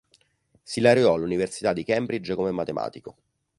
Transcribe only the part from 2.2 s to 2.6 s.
come